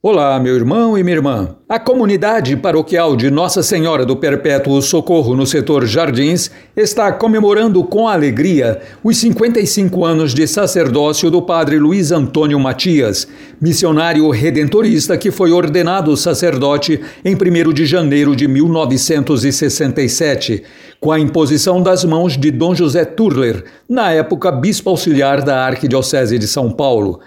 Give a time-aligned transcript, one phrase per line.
[0.00, 1.56] Olá, meu irmão e minha irmã.
[1.68, 8.06] A comunidade paroquial de Nossa Senhora do Perpétuo Socorro no setor Jardins está comemorando com
[8.06, 13.26] alegria os 55 anos de sacerdócio do padre Luiz Antônio Matias,
[13.60, 20.62] missionário redentorista que foi ordenado sacerdote em 1 de janeiro de 1967,
[21.00, 26.38] com a imposição das mãos de Dom José Turler, na época bispo auxiliar da Arquidiocese
[26.38, 27.18] de São Paulo.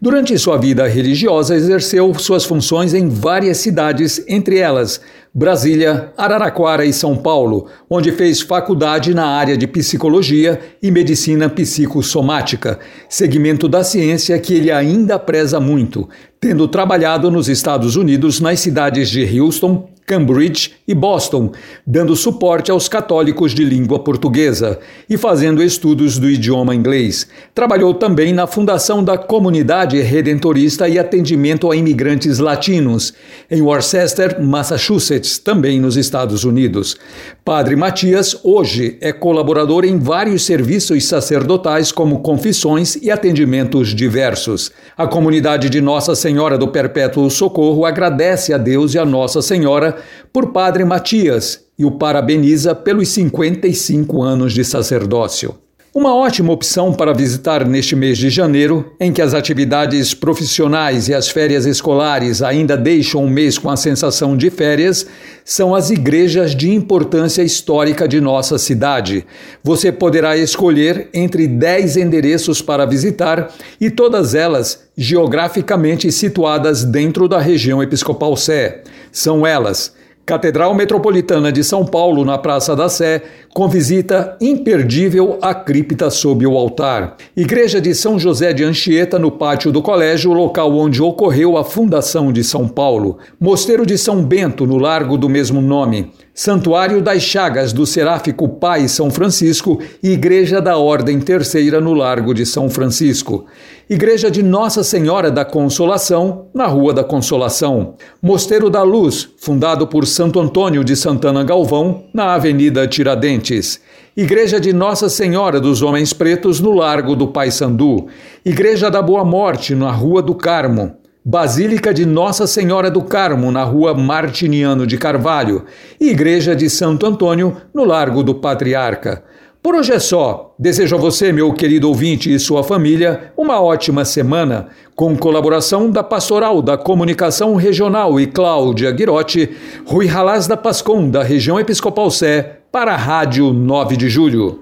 [0.00, 5.00] Durante sua vida religiosa, exerceu suas funções em várias cidades, entre elas
[5.34, 12.78] Brasília, Araraquara e São Paulo, onde fez faculdade na área de psicologia e medicina psicossomática,
[13.08, 16.08] segmento da ciência que ele ainda preza muito,
[16.40, 21.52] tendo trabalhado nos Estados Unidos nas cidades de Houston, Cambridge e Boston,
[21.86, 27.28] dando suporte aos católicos de língua portuguesa e fazendo estudos do idioma inglês.
[27.54, 33.12] Trabalhou também na fundação da Comunidade Redentorista e atendimento a imigrantes latinos,
[33.50, 36.96] em Worcester, Massachusetts, também nos Estados Unidos.
[37.44, 44.72] Padre Matias, hoje, é colaborador em vários serviços sacerdotais, como confissões e atendimentos diversos.
[44.96, 49.97] A comunidade de Nossa Senhora do Perpétuo Socorro agradece a Deus e a Nossa Senhora
[50.32, 55.67] por Padre Matias e o parabeniza pelos 55 anos de sacerdócio.
[55.98, 61.12] Uma ótima opção para visitar neste mês de janeiro, em que as atividades profissionais e
[61.12, 65.04] as férias escolares ainda deixam o mês com a sensação de férias,
[65.44, 69.26] são as igrejas de importância histórica de nossa cidade.
[69.60, 77.40] Você poderá escolher entre 10 endereços para visitar e todas elas geograficamente situadas dentro da
[77.40, 78.84] região episcopal Sé.
[79.10, 79.97] São elas:
[80.28, 83.22] Catedral Metropolitana de São Paulo, na Praça da Sé,
[83.54, 87.16] com visita imperdível à cripta sob o altar.
[87.34, 92.30] Igreja de São José de Anchieta, no pátio do colégio, local onde ocorreu a fundação
[92.30, 93.16] de São Paulo.
[93.40, 96.12] Mosteiro de São Bento, no largo do mesmo nome.
[96.40, 102.32] Santuário das Chagas do Seráfico Pai São Francisco e Igreja da Ordem Terceira no Largo
[102.32, 103.46] de São Francisco.
[103.90, 107.96] Igreja de Nossa Senhora da Consolação, na Rua da Consolação.
[108.22, 113.80] Mosteiro da Luz, fundado por Santo Antônio de Santana Galvão, na Avenida Tiradentes.
[114.16, 118.06] Igreja de Nossa Senhora dos Homens Pretos, no Largo do Pai Sandu.
[118.44, 120.98] Igreja da Boa Morte, na Rua do Carmo.
[121.30, 125.66] Basílica de Nossa Senhora do Carmo, na rua Martiniano de Carvalho,
[126.00, 129.22] e Igreja de Santo Antônio, no Largo do Patriarca.
[129.62, 130.54] Por hoje é só.
[130.58, 136.02] Desejo a você, meu querido ouvinte e sua família, uma ótima semana, com colaboração da
[136.02, 139.50] Pastoral da Comunicação Regional e Cláudia Guirotti,
[139.84, 144.56] Rui Halaz da Pascom, da região Episcopal Sé, para a Rádio 9 de Julho.